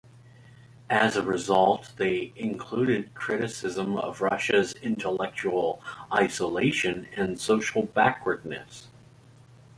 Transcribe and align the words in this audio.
As 0.89 1.15
a 1.15 1.21
result, 1.21 1.91
they 1.97 2.33
included 2.35 3.13
criticism 3.13 3.97
of 3.97 4.19
Russia's 4.21 4.73
intellectual 4.81 5.79
isolation 6.11 7.07
and 7.15 7.39
social 7.39 7.83
backwardness. 7.83 8.87